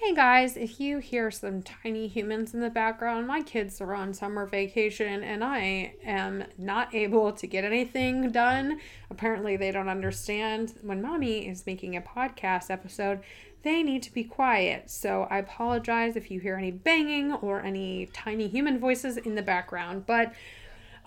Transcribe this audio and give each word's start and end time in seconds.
Hey 0.00 0.14
guys, 0.14 0.56
if 0.56 0.80
you 0.80 0.96
hear 0.96 1.30
some 1.30 1.62
tiny 1.62 2.08
humans 2.08 2.54
in 2.54 2.60
the 2.60 2.70
background, 2.70 3.26
my 3.26 3.42
kids 3.42 3.82
are 3.82 3.92
on 3.92 4.14
summer 4.14 4.46
vacation 4.46 5.22
and 5.22 5.44
I 5.44 5.92
am 6.02 6.44
not 6.56 6.94
able 6.94 7.32
to 7.32 7.46
get 7.46 7.64
anything 7.64 8.30
done. 8.30 8.80
Apparently, 9.10 9.58
they 9.58 9.70
don't 9.70 9.90
understand 9.90 10.72
when 10.80 11.02
mommy 11.02 11.46
is 11.46 11.66
making 11.66 11.96
a 11.96 12.00
podcast 12.00 12.70
episode, 12.70 13.20
they 13.62 13.82
need 13.82 14.02
to 14.04 14.14
be 14.14 14.24
quiet. 14.24 14.90
So 14.90 15.26
I 15.28 15.36
apologize 15.36 16.16
if 16.16 16.30
you 16.30 16.40
hear 16.40 16.56
any 16.56 16.70
banging 16.70 17.34
or 17.34 17.60
any 17.60 18.06
tiny 18.14 18.48
human 18.48 18.80
voices 18.80 19.18
in 19.18 19.34
the 19.34 19.42
background, 19.42 20.06
but 20.06 20.32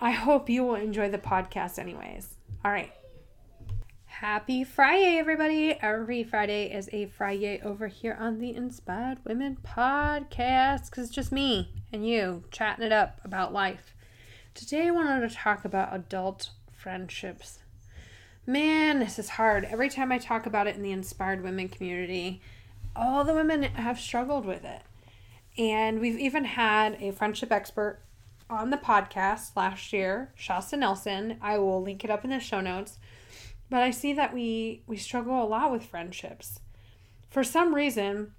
I 0.00 0.12
hope 0.12 0.48
you 0.48 0.62
will 0.62 0.76
enjoy 0.76 1.10
the 1.10 1.18
podcast, 1.18 1.80
anyways. 1.80 2.36
All 2.64 2.70
right, 2.70 2.92
Happy 4.24 4.64
Friday, 4.64 5.18
everybody. 5.18 5.72
Every 5.82 6.24
Friday 6.24 6.72
is 6.72 6.88
a 6.94 7.04
Fri-YAY 7.04 7.60
over 7.60 7.88
here 7.88 8.16
on 8.18 8.38
the 8.38 8.54
Inspired 8.54 9.18
Women 9.22 9.58
podcast 9.62 10.86
because 10.86 11.08
it's 11.08 11.14
just 11.14 11.30
me 11.30 11.74
and 11.92 12.08
you 12.08 12.44
chatting 12.50 12.86
it 12.86 12.90
up 12.90 13.20
about 13.22 13.52
life. 13.52 13.94
Today, 14.54 14.86
I 14.86 14.92
wanted 14.92 15.28
to 15.28 15.36
talk 15.36 15.66
about 15.66 15.94
adult 15.94 16.48
friendships. 16.72 17.58
Man, 18.46 18.98
this 18.98 19.18
is 19.18 19.28
hard. 19.28 19.66
Every 19.66 19.90
time 19.90 20.10
I 20.10 20.16
talk 20.16 20.46
about 20.46 20.66
it 20.66 20.74
in 20.74 20.82
the 20.82 20.92
Inspired 20.92 21.42
Women 21.42 21.68
community, 21.68 22.40
all 22.96 23.24
the 23.24 23.34
women 23.34 23.64
have 23.64 24.00
struggled 24.00 24.46
with 24.46 24.64
it. 24.64 24.80
And 25.58 26.00
we've 26.00 26.18
even 26.18 26.46
had 26.46 26.96
a 26.98 27.12
friendship 27.12 27.52
expert 27.52 28.00
on 28.48 28.70
the 28.70 28.78
podcast 28.78 29.54
last 29.54 29.92
year, 29.92 30.32
Shasta 30.34 30.78
Nelson. 30.78 31.36
I 31.42 31.58
will 31.58 31.82
link 31.82 32.04
it 32.04 32.10
up 32.10 32.24
in 32.24 32.30
the 32.30 32.40
show 32.40 32.62
notes 32.62 32.96
but 33.70 33.82
I 33.82 33.90
see 33.90 34.12
that 34.12 34.32
we 34.34 34.82
we 34.86 34.96
struggle 34.96 35.42
a 35.42 35.46
lot 35.46 35.72
with 35.72 35.86
friendships. 35.86 36.60
For 37.30 37.42
some 37.42 37.74
reason, 37.74 38.32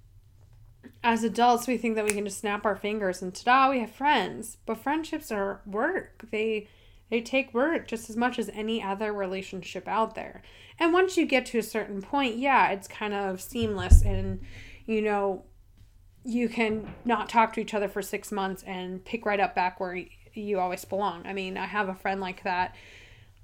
as 1.02 1.24
adults, 1.24 1.66
we 1.66 1.76
think 1.76 1.94
that 1.96 2.04
we 2.04 2.12
can 2.12 2.24
just 2.24 2.38
snap 2.38 2.64
our 2.64 2.76
fingers 2.76 3.22
and 3.22 3.34
ta-da, 3.34 3.70
we 3.70 3.80
have 3.80 3.90
friends. 3.90 4.58
But 4.66 4.78
friendships 4.78 5.30
are 5.30 5.60
work. 5.66 6.24
They 6.30 6.68
they 7.10 7.20
take 7.20 7.54
work 7.54 7.86
just 7.86 8.10
as 8.10 8.16
much 8.16 8.38
as 8.38 8.48
any 8.52 8.82
other 8.82 9.12
relationship 9.12 9.86
out 9.86 10.14
there. 10.14 10.42
And 10.78 10.92
once 10.92 11.16
you 11.16 11.24
get 11.24 11.46
to 11.46 11.58
a 11.58 11.62
certain 11.62 12.02
point, 12.02 12.36
yeah, 12.36 12.70
it's 12.70 12.88
kind 12.88 13.14
of 13.14 13.40
seamless 13.40 14.02
and 14.02 14.40
you 14.86 15.02
know, 15.02 15.44
you 16.24 16.48
can 16.48 16.94
not 17.04 17.28
talk 17.28 17.52
to 17.52 17.60
each 17.60 17.74
other 17.74 17.88
for 17.88 18.02
6 18.02 18.32
months 18.32 18.62
and 18.64 19.04
pick 19.04 19.26
right 19.26 19.40
up 19.40 19.54
back 19.54 19.80
where 19.80 20.04
you 20.32 20.58
always 20.58 20.84
belong. 20.84 21.26
I 21.26 21.32
mean, 21.32 21.56
I 21.56 21.66
have 21.66 21.88
a 21.88 21.94
friend 21.94 22.20
like 22.20 22.42
that 22.44 22.74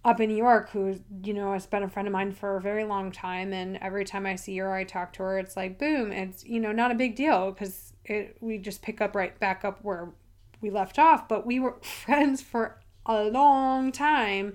up 0.05 0.20
in 0.20 0.28
New 0.31 0.36
York 0.36 0.70
who, 0.70 0.98
you 1.22 1.33
know, 1.33 1.53
has 1.53 1.67
been 1.67 1.83
a 1.83 1.89
friend 1.89 2.08
of 2.08 2.12
mine 2.12 2.33
for 2.33 2.56
a 2.56 2.61
very 2.61 2.84
long 2.84 3.12
time. 3.12 3.53
And 3.53 3.77
every 3.78 4.05
time 4.05 4.27
I 4.27 4.34
see 4.34 4.56
her 4.59 4.69
or 4.69 4.75
I 4.75 4.84
talk 4.84 5.12
to 5.14 5.22
her, 5.22 5.39
it's 5.39 5.56
like, 5.56 5.78
boom, 5.78 6.11
it's, 6.11 6.44
you 6.44 6.59
know, 6.59 6.72
not 6.72 6.91
a 6.91 6.97
big 6.97 7.14
deal 7.14 7.53
because 7.53 7.92
it, 8.05 8.36
we 8.41 8.59
just 8.59 8.83
pick 8.83 9.00
up 9.00 9.14
right 9.14 9.39
back 9.39 9.64
up 9.64 9.78
where 9.83 10.11
we 10.61 10.70
left 10.70 10.98
off. 10.98 11.28
But 11.28 11.47
we 11.47 11.61
were 11.61 11.77
friends 11.83 12.42
for 12.42 12.81
a 13.06 13.25
long 13.25 13.92
time 13.92 14.55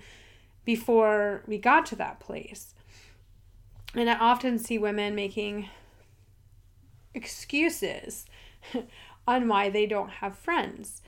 before 0.65 1.43
we 1.47 1.57
got 1.57 1.85
to 1.87 1.95
that 1.95 2.19
place. 2.19 2.73
And 3.95 4.09
I 4.09 4.15
often 4.15 4.59
see 4.59 4.77
women 4.77 5.15
making 5.15 5.69
excuses 7.13 8.25
on 9.27 9.47
why 9.47 9.69
they 9.69 9.85
don't 9.85 10.09
have 10.09 10.37
friends. 10.37 11.01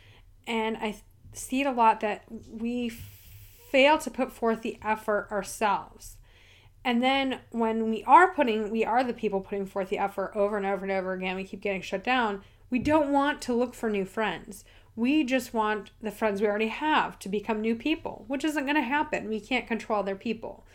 And 0.48 0.78
I 0.78 0.96
see 1.34 1.62
it 1.62 1.68
a 1.68 1.72
lot 1.72 2.00
that 2.00 2.24
we 2.50 2.90
fail 3.72 3.98
to 4.00 4.12
put 4.12 4.32
forth 4.32 4.62
the 4.62 4.78
effort 4.82 5.28
ourselves. 5.32 6.18
And 6.84 7.04
then 7.04 7.40
when 7.52 7.90
we 7.90 8.04
are 8.06 8.34
putting, 8.34 8.70
we 8.70 8.86
are 8.86 9.04
the 9.04 9.14
people 9.14 9.42
putting 9.42 9.66
forth 9.66 9.90
the 9.90 9.98
effort 9.98 10.32
over 10.36 10.58
and 10.58 10.66
over 10.66 10.84
and 10.84 10.92
over 10.92 11.14
again, 11.14 11.36
we 11.36 11.44
keep 11.44 11.62
getting 11.62 11.82
shut 11.82 12.04
down. 12.04 12.42
We 12.70 12.80
don't 12.80 13.12
want 13.12 13.42
to 13.44 13.54
look 13.54 13.74
for 13.74 13.90
new 13.90 14.06
friends. 14.06 14.64
We 14.96 15.24
just 15.24 15.54
want 15.54 15.92
the 16.02 16.12
friends 16.12 16.42
we 16.42 16.48
already 16.48 16.68
have 16.68 17.20
to 17.20 17.30
become 17.30 17.62
new 17.62 17.76
people, 17.76 18.26
which 18.28 18.44
isn't 18.44 18.66
going 18.66 18.76
to 18.76 18.82
happen. 18.82 19.30
We 19.30 19.40
can't 19.40 19.68
control 19.68 20.04
their 20.04 20.16
people. 20.16 20.66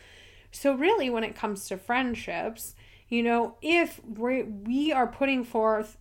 So, 0.51 0.75
really, 0.75 1.11
when 1.11 1.25
it 1.25 1.35
comes 1.35 1.67
to 1.69 1.77
friendships, 1.77 2.75
you 3.09 3.23
know, 3.23 3.57
if 3.61 4.01
we 4.05 4.45
we 4.45 4.93
are 4.93 5.07
putting 5.07 5.45
forth 5.45 5.99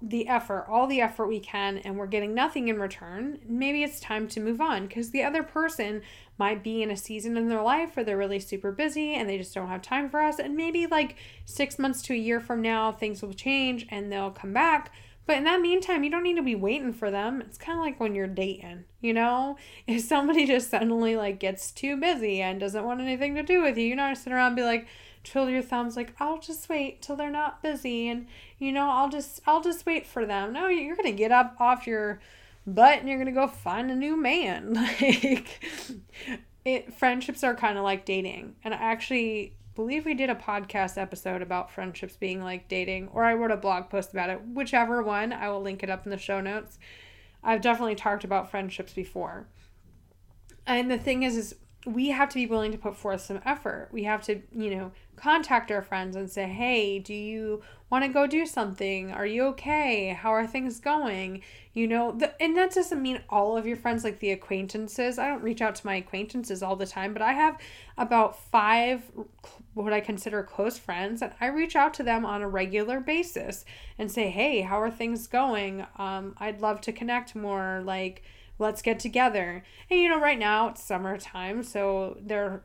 the 0.00 0.28
effort, 0.28 0.66
all 0.68 0.86
the 0.86 1.00
effort 1.00 1.26
we 1.26 1.40
can, 1.40 1.78
and 1.78 1.96
we're 1.96 2.06
getting 2.06 2.34
nothing 2.34 2.68
in 2.68 2.80
return, 2.80 3.38
maybe 3.46 3.82
it's 3.82 4.00
time 4.00 4.28
to 4.28 4.40
move 4.40 4.60
on 4.60 4.86
because 4.86 5.10
the 5.10 5.22
other 5.22 5.42
person 5.42 6.02
might 6.38 6.62
be 6.62 6.82
in 6.82 6.90
a 6.90 6.96
season 6.96 7.36
in 7.36 7.48
their 7.48 7.62
life 7.62 7.96
where 7.96 8.04
they're 8.04 8.16
really 8.16 8.40
super 8.40 8.72
busy 8.72 9.14
and 9.14 9.28
they 9.28 9.38
just 9.38 9.54
don't 9.54 9.68
have 9.68 9.82
time 9.82 10.08
for 10.08 10.20
us. 10.20 10.38
And 10.38 10.56
maybe 10.56 10.86
like 10.86 11.16
six 11.44 11.78
months 11.78 12.02
to 12.02 12.14
a 12.14 12.16
year 12.16 12.40
from 12.40 12.62
now, 12.62 12.92
things 12.92 13.22
will 13.22 13.32
change 13.32 13.86
and 13.90 14.10
they'll 14.10 14.30
come 14.30 14.52
back. 14.52 14.92
But 15.24 15.36
in 15.36 15.44
that 15.44 15.60
meantime, 15.60 16.02
you 16.02 16.10
don't 16.10 16.24
need 16.24 16.36
to 16.36 16.42
be 16.42 16.56
waiting 16.56 16.92
for 16.92 17.10
them. 17.10 17.40
It's 17.42 17.58
kind 17.58 17.78
of 17.78 17.84
like 17.84 18.00
when 18.00 18.14
you're 18.14 18.26
dating, 18.26 18.84
you 19.00 19.12
know? 19.12 19.56
If 19.86 20.02
somebody 20.02 20.46
just 20.46 20.70
suddenly 20.70 21.16
like 21.16 21.38
gets 21.38 21.70
too 21.70 21.96
busy 21.96 22.40
and 22.40 22.58
doesn't 22.58 22.84
want 22.84 23.00
anything 23.00 23.34
to 23.36 23.42
do 23.42 23.62
with 23.62 23.76
you, 23.78 23.86
you're 23.86 23.96
not 23.96 24.16
sit 24.16 24.32
around 24.32 24.48
and 24.48 24.56
be 24.56 24.62
like, 24.62 24.86
twiddle 25.24 25.50
your 25.50 25.62
thumbs 25.62 25.96
like 25.96 26.14
i'll 26.18 26.38
just 26.38 26.68
wait 26.68 27.00
till 27.00 27.16
they're 27.16 27.30
not 27.30 27.62
busy 27.62 28.08
and 28.08 28.26
you 28.58 28.72
know 28.72 28.90
i'll 28.90 29.08
just 29.08 29.40
i'll 29.46 29.62
just 29.62 29.86
wait 29.86 30.06
for 30.06 30.26
them. 30.26 30.52
No 30.52 30.68
you're 30.68 30.96
gonna 30.96 31.12
get 31.12 31.32
up 31.32 31.56
off 31.60 31.86
your 31.86 32.20
butt 32.66 32.98
and 32.98 33.08
you're 33.08 33.18
gonna 33.18 33.32
go 33.32 33.46
find 33.46 33.90
a 33.90 33.94
new 33.94 34.16
man. 34.16 34.74
Like 35.00 35.64
it 36.64 36.94
friendships 36.94 37.42
are 37.42 37.54
kind 37.54 37.76
of 37.76 37.82
like 37.82 38.04
dating 38.04 38.54
and 38.62 38.72
i 38.72 38.76
actually 38.76 39.56
believe 39.74 40.04
we 40.04 40.14
did 40.14 40.30
a 40.30 40.34
podcast 40.34 40.96
episode 40.96 41.42
about 41.42 41.72
friendships 41.72 42.14
being 42.16 42.40
like 42.40 42.68
dating 42.68 43.08
or 43.12 43.24
i 43.24 43.34
wrote 43.34 43.50
a 43.50 43.56
blog 43.56 43.90
post 43.90 44.12
about 44.12 44.30
it 44.30 44.40
whichever 44.46 45.02
one 45.02 45.32
i 45.32 45.48
will 45.48 45.60
link 45.60 45.82
it 45.82 45.90
up 45.90 46.04
in 46.04 46.10
the 46.10 46.18
show 46.18 46.40
notes. 46.40 46.78
I've 47.42 47.60
definitely 47.60 47.96
talked 47.96 48.24
about 48.24 48.50
friendships 48.50 48.92
before. 48.92 49.46
And 50.66 50.90
the 50.90 50.98
thing 50.98 51.22
is 51.22 51.36
is 51.36 51.54
we 51.84 52.10
have 52.10 52.28
to 52.28 52.34
be 52.36 52.46
willing 52.46 52.72
to 52.72 52.78
put 52.78 52.96
forth 52.96 53.22
some 53.22 53.40
effort. 53.44 53.88
We 53.92 54.04
have 54.04 54.22
to, 54.24 54.40
you 54.52 54.74
know, 54.74 54.92
contact 55.16 55.70
our 55.70 55.82
friends 55.82 56.16
and 56.16 56.30
say, 56.30 56.46
hey, 56.46 56.98
do 56.98 57.14
you 57.14 57.62
want 57.90 58.04
to 58.04 58.08
go 58.08 58.26
do 58.26 58.46
something? 58.46 59.10
Are 59.12 59.26
you 59.26 59.44
okay? 59.46 60.10
How 60.10 60.30
are 60.30 60.46
things 60.46 60.80
going? 60.80 61.42
You 61.74 61.88
know, 61.88 62.12
the, 62.12 62.40
and 62.42 62.56
that 62.56 62.72
doesn't 62.72 63.02
mean 63.02 63.20
all 63.28 63.56
of 63.56 63.66
your 63.66 63.76
friends, 63.76 64.04
like 64.04 64.20
the 64.20 64.30
acquaintances. 64.30 65.18
I 65.18 65.28
don't 65.28 65.42
reach 65.42 65.60
out 65.60 65.74
to 65.76 65.86
my 65.86 65.96
acquaintances 65.96 66.62
all 66.62 66.76
the 66.76 66.86
time, 66.86 67.12
but 67.12 67.22
I 67.22 67.32
have 67.32 67.58
about 67.98 68.38
five 68.38 69.02
what 69.74 69.92
I 69.92 70.00
consider 70.00 70.42
close 70.42 70.78
friends, 70.78 71.22
and 71.22 71.32
I 71.40 71.46
reach 71.46 71.76
out 71.76 71.94
to 71.94 72.02
them 72.02 72.26
on 72.26 72.42
a 72.42 72.48
regular 72.48 73.00
basis 73.00 73.64
and 73.98 74.10
say, 74.10 74.28
hey, 74.28 74.60
how 74.60 74.80
are 74.80 74.90
things 74.90 75.26
going? 75.26 75.86
Um, 75.96 76.34
I'd 76.38 76.60
love 76.60 76.80
to 76.82 76.92
connect 76.92 77.34
more. 77.34 77.80
Like, 77.82 78.22
let's 78.62 78.80
get 78.82 78.98
together. 78.98 79.62
And 79.90 80.00
you 80.00 80.08
know, 80.08 80.20
right 80.20 80.38
now 80.38 80.68
it's 80.68 80.82
summertime, 80.82 81.62
so 81.62 82.16
they're 82.20 82.62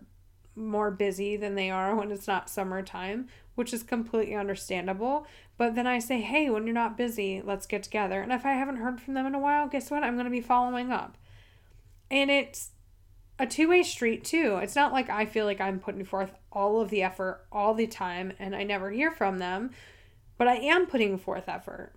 more 0.55 0.91
busy 0.91 1.37
than 1.37 1.55
they 1.55 1.69
are 1.69 1.95
when 1.97 2.11
it's 2.11 2.27
not 2.27 2.49
summertime, 2.49 3.27
which 3.55 3.73
is 3.73 3.83
completely 3.83 4.35
understandable. 4.35 5.27
But 5.57 5.75
then 5.75 5.87
I 5.87 5.99
say, 5.99 6.21
hey, 6.21 6.49
when 6.49 6.65
you're 6.65 6.73
not 6.73 6.97
busy, 6.97 7.41
let's 7.43 7.65
get 7.65 7.83
together. 7.83 8.21
And 8.21 8.31
if 8.31 8.45
I 8.45 8.53
haven't 8.53 8.77
heard 8.77 9.01
from 9.01 9.15
them 9.15 9.25
in 9.25 9.35
a 9.35 9.39
while, 9.39 9.67
guess 9.67 9.89
what? 9.89 10.03
I'm 10.03 10.13
going 10.13 10.25
to 10.25 10.31
be 10.31 10.41
following 10.41 10.91
up. 10.91 11.17
And 12.09 12.29
it's 12.29 12.71
a 13.39 13.45
two 13.45 13.67
way 13.69 13.83
street, 13.83 14.23
too. 14.23 14.59
It's 14.61 14.75
not 14.75 14.93
like 14.93 15.09
I 15.09 15.25
feel 15.25 15.45
like 15.45 15.59
I'm 15.59 15.79
putting 15.79 16.05
forth 16.05 16.31
all 16.51 16.79
of 16.79 16.89
the 16.89 17.03
effort 17.03 17.45
all 17.51 17.73
the 17.73 17.87
time 17.87 18.33
and 18.39 18.55
I 18.55 18.63
never 18.63 18.91
hear 18.91 19.11
from 19.11 19.39
them, 19.39 19.71
but 20.37 20.47
I 20.47 20.55
am 20.55 20.85
putting 20.85 21.17
forth 21.17 21.49
effort. 21.49 21.93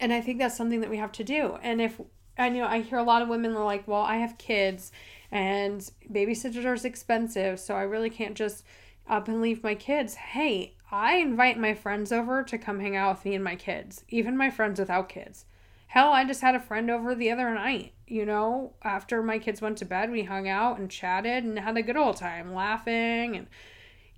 And 0.00 0.12
I 0.12 0.20
think 0.20 0.38
that's 0.38 0.56
something 0.56 0.80
that 0.80 0.90
we 0.90 0.98
have 0.98 1.12
to 1.12 1.24
do. 1.24 1.56
And 1.62 1.80
if 1.80 2.00
I 2.36 2.48
know 2.48 2.66
I 2.66 2.80
hear 2.80 2.98
a 2.98 3.04
lot 3.04 3.22
of 3.22 3.28
women 3.28 3.54
are 3.56 3.64
like, 3.64 3.86
well, 3.86 4.02
I 4.02 4.16
have 4.16 4.38
kids 4.38 4.92
and 5.30 5.80
babysitters 6.10 6.64
are 6.64 6.86
expensive, 6.86 7.60
so 7.60 7.74
I 7.74 7.82
really 7.82 8.10
can't 8.10 8.34
just 8.34 8.64
up 9.08 9.28
and 9.28 9.40
leave 9.40 9.62
my 9.62 9.74
kids. 9.74 10.14
Hey, 10.14 10.74
I 10.90 11.16
invite 11.16 11.58
my 11.58 11.74
friends 11.74 12.12
over 12.12 12.42
to 12.44 12.58
come 12.58 12.80
hang 12.80 12.96
out 12.96 13.16
with 13.16 13.24
me 13.24 13.34
and 13.34 13.44
my 13.44 13.56
kids, 13.56 14.04
even 14.08 14.36
my 14.36 14.50
friends 14.50 14.80
without 14.80 15.08
kids. 15.08 15.44
Hell, 15.88 16.12
I 16.12 16.24
just 16.24 16.40
had 16.40 16.54
a 16.54 16.60
friend 16.60 16.90
over 16.90 17.14
the 17.14 17.30
other 17.30 17.54
night, 17.54 17.92
you 18.06 18.26
know, 18.26 18.72
after 18.82 19.22
my 19.22 19.38
kids 19.38 19.60
went 19.60 19.78
to 19.78 19.84
bed, 19.84 20.10
we 20.10 20.24
hung 20.24 20.48
out 20.48 20.78
and 20.78 20.90
chatted 20.90 21.44
and 21.44 21.58
had 21.58 21.76
a 21.76 21.82
good 21.82 21.96
old 21.96 22.16
time 22.16 22.52
laughing 22.52 23.36
and 23.36 23.46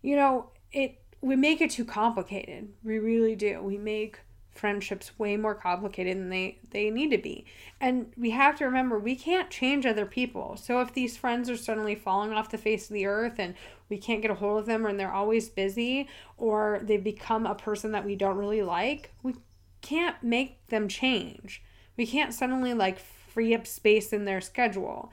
you 0.03 0.17
know, 0.17 0.51
it 0.73 1.01
we 1.21 1.35
make 1.35 1.61
it 1.61 1.71
too 1.71 1.85
complicated. 1.85 2.69
We 2.85 2.99
really 2.99 3.35
do. 3.35 3.61
We 3.61 3.79
make 3.79 4.21
friendships 4.57 5.19
way 5.19 5.37
more 5.37 5.55
complicated 5.55 6.17
than 6.17 6.31
they 6.31 6.59
they 6.71 6.91
need 6.91 7.11
to 7.11 7.19
be. 7.19 7.45
And 7.81 8.13
we 8.17 8.31
have 8.31 8.57
to 8.59 8.65
remember 8.65 8.99
we 8.99 9.17
can't 9.17 9.51
change 9.51 9.87
other 9.87 10.07
people. 10.07 10.57
So 10.57 10.81
if 10.81 10.93
these 10.93 11.17
friends 11.17 11.51
are 11.51 11.57
suddenly 11.57 11.95
falling 11.95 12.33
off 12.33 12.51
the 12.51 12.59
face 12.59 12.89
of 12.89 12.95
the 12.95 13.07
earth 13.07 13.35
and 13.39 13.55
we 13.89 13.99
can't 13.99 14.23
get 14.23 14.31
a 14.31 14.35
hold 14.35 14.59
of 14.61 14.67
them 14.67 14.85
and 14.87 14.99
they're 14.99 15.13
always 15.13 15.49
busy 15.49 16.09
or 16.37 16.81
they 16.83 16.97
become 16.97 17.47
a 17.47 17.55
person 17.55 17.93
that 17.93 18.05
we 18.05 18.17
don't 18.17 18.37
really 18.37 18.63
like 18.63 19.13
we 19.23 19.35
can't 19.83 20.23
make 20.23 20.67
them 20.69 20.89
change. 20.89 21.63
We 21.97 22.07
can't 22.07 22.35
suddenly 22.35 22.75
like 22.75 22.99
free 22.99 23.55
up 23.55 23.67
space 23.67 24.13
in 24.13 24.25
their 24.25 24.41
schedule. 24.41 25.13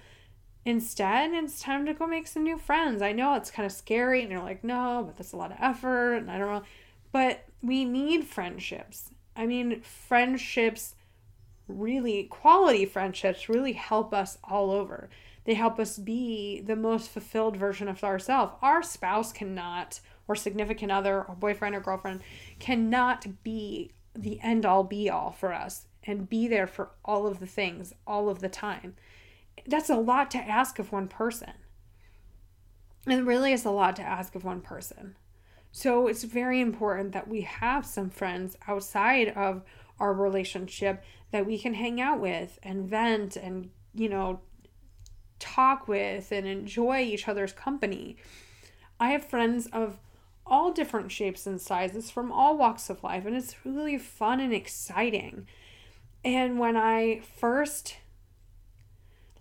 Instead 0.66 1.32
it's 1.34 1.62
time 1.62 1.86
to 1.86 1.94
go 1.94 2.08
make 2.08 2.28
some 2.28 2.44
new 2.44 2.58
friends. 2.58 3.02
I 3.02 3.12
know 3.12 3.36
it's 3.36 3.52
kind 3.52 3.66
of 3.66 3.72
scary 3.72 4.22
and 4.22 4.32
you're 4.32 4.42
like 4.42 4.64
no 4.64 5.04
but 5.06 5.18
that's 5.18 5.34
a 5.34 5.38
lot 5.38 5.52
of 5.52 5.58
effort 5.60 6.16
and 6.16 6.32
i 6.32 6.38
don't 6.38 6.52
know 6.52 6.64
but 7.14 7.46
we 7.62 7.86
need 7.86 8.26
friendships 8.26 9.12
I 9.36 9.46
mean, 9.46 9.82
friendships 9.82 10.96
really, 11.68 12.24
quality 12.24 12.86
friendships 12.86 13.50
really 13.50 13.74
help 13.74 14.14
us 14.14 14.38
all 14.44 14.72
over. 14.72 15.10
They 15.46 15.54
help 15.56 15.80
us 15.80 15.98
be 15.98 16.62
the 16.62 16.76
most 16.76 17.10
fulfilled 17.10 17.58
version 17.58 17.88
of 17.88 18.04
ourselves. 18.04 18.54
Our 18.62 18.82
spouse 18.82 19.34
cannot, 19.34 20.00
or 20.28 20.36
significant 20.36 20.92
other, 20.92 21.24
or 21.24 21.36
boyfriend 21.36 21.76
or 21.76 21.82
girlfriend, 21.82 22.22
cannot 22.60 23.44
be 23.44 23.92
the 24.16 24.40
end 24.42 24.66
all 24.66 24.84
be 24.84 25.10
all 25.10 25.32
for 25.32 25.54
us 25.54 25.88
and 26.04 26.30
be 26.30 26.48
there 26.48 26.68
for 26.68 26.92
all 27.04 27.26
of 27.28 27.40
the 27.40 27.48
things 27.48 27.94
all 28.06 28.30
of 28.30 28.40
the 28.40 28.50
time. 28.50 28.96
That's 29.66 29.90
a 29.90 29.96
lot 29.96 30.32
to 30.32 30.38
ask 30.38 30.80
of 30.80 30.92
one 30.92 31.08
person. 31.08 31.54
It 33.08 33.24
really 33.24 33.52
is 33.52 33.66
a 33.66 33.72
lot 33.72 33.96
to 33.98 34.02
ask 34.02 34.36
of 34.36 34.44
one 34.44 34.62
person. 34.62 35.16
So 35.76 36.06
it's 36.06 36.24
very 36.24 36.62
important 36.62 37.14
that 37.14 37.28
we 37.28 37.42
have 37.42 37.84
some 37.84 38.12
friends 38.12 38.56
outside 38.68 39.30
of 39.30 39.64
our 40.00 40.14
relationship 40.14 41.04
that 41.32 41.48
we 41.48 41.58
can 41.58 41.74
hang 41.74 42.00
out 42.00 42.20
with 42.20 42.60
and 42.62 42.88
vent 42.88 43.36
and, 43.36 43.72
you 43.96 44.08
know, 44.08 44.40
talk 45.40 45.88
with 45.88 46.32
and 46.32 46.46
enjoy 46.46 47.02
each 47.02 47.28
other's 47.28 47.54
company. 47.54 48.18
I 49.00 49.10
have 49.10 49.26
friends 49.26 49.66
of 49.74 49.98
all 50.46 50.72
different 50.72 51.12
shapes 51.12 51.48
and 51.48 51.60
sizes 51.60 52.12
from 52.12 52.32
all 52.32 52.56
walks 52.56 52.92
of 52.92 53.04
life, 53.04 53.26
and 53.26 53.36
it's 53.36 53.66
really 53.66 53.98
fun 53.98 54.40
and 54.40 54.54
exciting. 54.54 55.48
And 56.24 56.60
when 56.60 56.78
I 56.78 57.22
first 57.36 57.98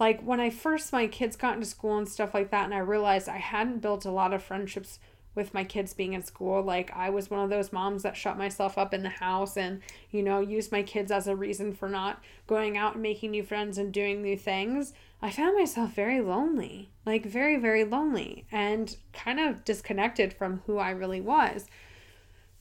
like 0.01 0.23
when 0.23 0.41
I 0.41 0.49
first 0.49 0.93
my 0.93 1.07
kids 1.07 1.37
got 1.37 1.55
into 1.55 1.67
school 1.67 1.99
and 1.99 2.09
stuff 2.09 2.33
like 2.33 2.51
that 2.51 2.65
and 2.65 2.75
I 2.75 2.79
realized 2.79 3.29
I 3.29 3.37
hadn't 3.37 3.83
built 3.83 4.07
a 4.07 4.11
lot 4.11 4.33
of 4.33 4.43
friendships 4.43 4.99
with 5.35 5.55
my 5.55 5.65
kids 5.65 5.95
being 5.95 6.13
in 6.13 6.23
school. 6.23 6.63
Like 6.63 6.91
I 6.95 7.11
was 7.11 7.31
one 7.31 7.41
of 7.41 7.51
those 7.51 7.73
moms 7.73 8.03
that 8.03 8.17
shut 8.17 8.37
myself 8.37 8.77
up 8.77 8.93
in 8.93 9.03
the 9.03 9.09
house 9.09 9.57
and, 9.57 9.81
you 10.11 10.23
know, 10.23 10.41
used 10.41 10.73
my 10.73 10.83
kids 10.83 11.11
as 11.11 11.27
a 11.27 11.37
reason 11.37 11.73
for 11.73 11.89
not 11.89 12.23
going 12.47 12.77
out 12.77 12.95
and 12.95 13.03
making 13.03 13.31
new 13.31 13.43
friends 13.43 13.79
and 13.79 13.93
doing 13.93 14.23
new 14.23 14.37
things. 14.37 14.93
I 15.21 15.31
found 15.31 15.57
myself 15.57 15.95
very 15.95 16.21
lonely, 16.21 16.91
like 17.07 17.25
very, 17.25 17.57
very 17.57 17.85
lonely 17.85 18.45
and 18.51 18.97
kind 19.13 19.39
of 19.39 19.65
disconnected 19.65 20.33
from 20.33 20.63
who 20.67 20.79
I 20.79 20.91
really 20.91 21.21
was. 21.21 21.67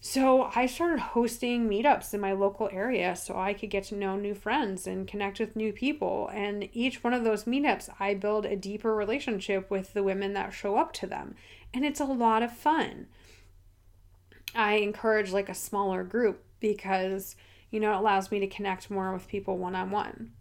So 0.03 0.50
I 0.56 0.65
started 0.65 1.00
hosting 1.00 1.69
meetups 1.69 2.12
in 2.15 2.19
my 2.19 2.33
local 2.33 2.68
area 2.71 3.15
so 3.15 3.38
I 3.38 3.53
could 3.53 3.69
get 3.69 3.83
to 3.86 3.95
know 3.95 4.15
new 4.15 4.33
friends 4.33 4.88
and 4.88 5.07
connect 5.07 5.39
with 5.39 5.56
new 5.56 5.71
people. 5.71 6.27
And 6.33 6.68
each 6.74 7.03
one 7.03 7.13
of 7.13 7.24
those 7.24 7.44
meetups, 7.44 7.88
I 8.00 8.15
build 8.15 8.48
a 8.48 8.56
deeper 8.56 8.95
relationship 8.95 9.69
with 9.69 9.94
the 9.94 10.01
women 10.01 10.33
that 10.33 10.56
show 10.56 10.77
up 10.77 10.92
to 10.94 11.07
them 11.07 11.36
and 11.71 11.86
it's 11.86 12.00
a 12.00 12.06
lot 12.06 12.42
of 12.42 12.51
fun. 12.51 13.07
I 14.56 14.75
encourage 14.75 15.31
like 15.31 15.50
a 15.50 15.53
smaller 15.53 16.04
group 16.04 16.44
because 16.59 17.36
you 17.69 17.80
know 17.80 17.94
it 17.94 17.97
allows 17.97 18.31
me 18.31 18.39
to 18.39 18.47
connect 18.47 18.89
more 18.89 19.13
with 19.13 19.27
people 19.27 19.57
one 19.57 19.75
on 19.75 19.92
one. 19.92 20.31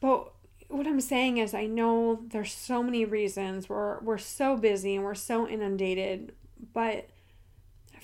But 0.00 0.32
what 0.68 0.86
I'm 0.86 1.00
saying 1.00 1.38
is 1.38 1.54
I 1.54 1.66
know 1.66 2.20
there's 2.28 2.52
so 2.52 2.84
many 2.84 3.04
reasons 3.04 3.68
we're 3.68 4.00
we're 4.00 4.16
so 4.18 4.56
busy 4.56 4.94
and 4.94 5.04
we're 5.04 5.14
so 5.14 5.46
inundated, 5.46 6.32
but 6.72 7.10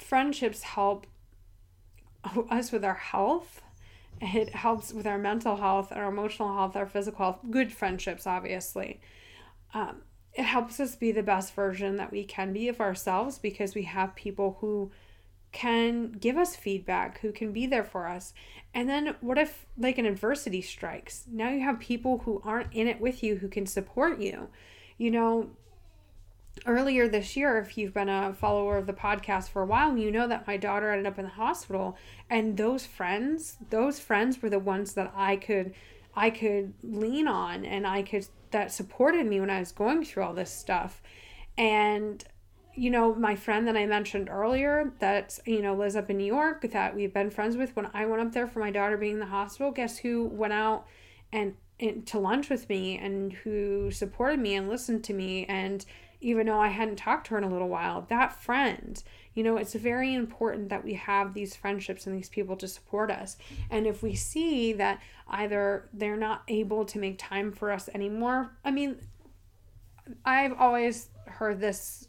friendships 0.03 0.63
help 0.63 1.07
us 2.51 2.73
with 2.73 2.85
our 2.85 2.95
health. 2.95 3.63
It 4.21 4.55
helps 4.55 4.93
with 4.93 5.07
our 5.07 5.19
mental 5.19 5.57
health, 5.57 5.91
our 5.91 6.09
emotional 6.09 6.55
health, 6.55 6.77
our 6.77 6.87
physical 6.87 7.25
health. 7.25 7.41
Good 7.51 7.73
friendships, 7.73 8.27
obviously. 8.27 9.01
Um, 9.75 10.03
it 10.35 10.45
helps 10.45 10.81
us 10.81 10.95
be 10.97 11.13
the 11.13 11.23
best 11.23 11.55
version 11.55 11.97
that 11.97 12.13
we 12.13 12.25
can 12.25 12.53
be 12.53 12.69
of 12.69 12.81
ourselves 12.81 13.39
because 13.39 13.75
we 13.75 13.83
have 13.83 14.15
people 14.15 14.59
who 14.61 14.91
can 15.51 16.13
give 16.13 16.39
us 16.39 16.57
feedback, 16.57 17.21
who 17.21 17.31
can 17.31 17.53
be 17.53 17.67
there 17.67 17.85
for 17.85 18.09
us. 18.09 18.33
And 18.73 18.89
then 18.89 19.15
what 19.21 19.37
if 19.37 19.67
like 19.77 19.99
an 19.99 20.07
adversity 20.07 20.63
strikes? 20.63 21.25
Now 21.31 21.51
you 21.51 21.61
have 21.61 21.79
people 21.79 22.19
who 22.25 22.41
aren't 22.45 22.73
in 22.73 22.87
it 22.87 23.01
with 23.01 23.23
you 23.23 23.37
who 23.37 23.49
can 23.49 23.67
support 23.67 24.19
you. 24.19 24.49
You 24.97 25.11
know, 25.11 25.51
earlier 26.67 27.09
this 27.09 27.37
year, 27.37 27.59
if 27.59 27.77
you've 27.77 27.95
been 27.95 28.09
a 28.09 28.35
follower 28.35 28.77
of 28.77 28.87
the 28.87 28.93
podcast 28.93 29.49
for 29.49 29.63
a 29.63 29.67
while, 29.67 29.97
you 29.97 30.11
know 30.11 30.29
that 30.29 30.47
my 30.47 30.57
daughter 30.57 30.91
ended 30.91 31.07
up 31.07 31.19
in 31.19 31.25
the 31.25 31.31
hospital 31.31 31.97
and 32.31 32.57
those 32.57 32.87
friends, 32.87 33.57
those 33.71 33.99
friends 33.99 34.41
were 34.41 34.51
the 34.51 34.59
ones 34.59 34.95
that 34.95 35.13
I 35.17 35.37
could 35.37 35.75
I 36.15 36.29
could 36.29 36.75
lean 36.83 37.27
on 37.27 37.65
and 37.65 37.87
I 37.87 38.03
could 38.03 38.27
that 38.51 38.71
supported 38.71 39.27
me 39.27 39.41
when 39.41 39.49
I 39.49 39.61
was 39.61 39.73
going 39.73 40.05
through 40.05 40.25
all 40.25 40.35
this 40.35 40.53
stuff. 40.53 41.03
And 41.57 42.23
you 42.75 42.91
know, 42.91 43.15
my 43.15 43.37
friend 43.37 43.69
that 43.69 43.77
I 43.77 43.85
mentioned 43.85 44.31
earlier 44.31 44.95
that, 44.99 45.39
you 45.47 45.61
know, 45.61 45.75
lives 45.75 45.95
up 45.95 46.09
in 46.09 46.17
New 46.17 46.25
York 46.25 46.63
that 46.73 46.95
we've 46.95 47.13
been 47.13 47.31
friends 47.31 47.57
with 47.57 47.77
when 47.77 47.89
I 47.93 48.07
went 48.07 48.23
up 48.23 48.33
there 48.33 48.47
for 48.47 48.61
my 48.61 48.71
daughter 48.71 48.97
being 48.97 49.15
in 49.15 49.21
the 49.21 49.27
hospital, 49.27 49.71
guess 49.71 49.99
who 49.99 50.25
went 50.25 50.55
out 50.55 50.87
and, 51.33 51.55
and 51.79 52.07
to 52.07 52.19
lunch 52.19 52.49
with 52.49 52.69
me 52.71 52.97
and 52.97 53.33
who 53.33 53.91
supported 53.91 54.41
me 54.41 54.55
and 54.55 54.71
listened 54.71 55.05
to 55.05 55.13
me 55.13 55.45
and 55.47 55.85
even 56.23 56.47
though 56.47 56.61
I 56.61 56.69
hadn't 56.69 56.97
talked 56.97 57.27
to 57.27 57.33
her 57.33 57.39
in 57.39 57.45
a 57.45 57.51
little 57.51 57.69
while, 57.69 58.07
that 58.09 58.41
friend, 58.41 59.03
you 59.35 59.43
know, 59.43 59.57
it's 59.57 59.75
very 59.75 60.15
important 60.15 60.69
that 60.69 60.85
we 60.85 60.95
have 60.95 61.35
these 61.35 61.57
friendships 61.57 62.07
and 62.07 62.17
these 62.17 62.29
people 62.29 62.57
to 62.57 62.69
support 62.69 63.11
us. 63.11 63.37
And 63.71 63.87
if 63.87 64.03
we 64.03 64.15
see 64.15 64.73
that 64.75 65.01
either 65.29 65.89
they're 65.93 66.17
not 66.17 66.43
able 66.49 66.85
to 66.87 66.99
make 66.99 67.19
time 67.19 67.51
for 67.53 67.71
us 67.73 67.89
anymore, 67.95 68.57
I 68.65 68.71
mean, 68.71 68.97
I've 70.25 70.59
always 70.59 71.09
heard 71.27 71.61
this, 71.61 72.09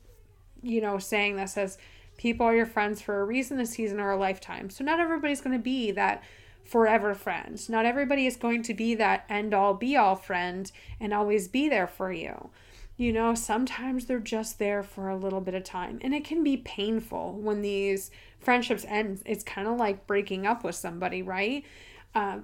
you 0.61 0.81
know, 0.81 0.99
saying 0.99 1.35
that 1.37 1.49
says 1.49 1.77
people 2.17 2.45
are 2.45 2.55
your 2.55 2.65
friends 2.65 3.01
for 3.01 3.19
a 3.19 3.25
reason, 3.25 3.59
a 3.59 3.65
season, 3.65 3.99
or 3.99 4.11
a 4.11 4.17
lifetime. 4.17 4.69
So 4.69 4.83
not 4.83 4.99
everybody's 4.99 5.41
going 5.41 5.57
to 5.57 5.63
be 5.63 5.91
that 5.91 6.23
forever 6.63 7.13
friend. 7.13 7.69
Not 7.69 7.85
everybody 7.85 8.27
is 8.27 8.35
going 8.35 8.63
to 8.63 8.73
be 8.73 8.95
that 8.95 9.25
end 9.29 9.53
all 9.53 9.73
be 9.73 9.95
all 9.97 10.15
friend 10.15 10.71
and 10.99 11.13
always 11.13 11.47
be 11.47 11.67
there 11.67 11.87
for 11.87 12.11
you. 12.11 12.51
You 12.95 13.11
know, 13.11 13.33
sometimes 13.33 14.05
they're 14.05 14.19
just 14.19 14.59
there 14.59 14.83
for 14.83 15.09
a 15.09 15.17
little 15.17 15.41
bit 15.41 15.55
of 15.55 15.63
time. 15.63 15.99
And 16.01 16.13
it 16.13 16.23
can 16.23 16.43
be 16.43 16.57
painful 16.57 17.33
when 17.33 17.61
these 17.61 18.11
friendships 18.39 18.85
end. 18.87 19.21
It's 19.25 19.43
kind 19.43 19.67
of 19.67 19.77
like 19.77 20.05
breaking 20.05 20.45
up 20.45 20.63
with 20.63 20.75
somebody, 20.75 21.21
right? 21.23 21.65
Uh, 22.13 22.39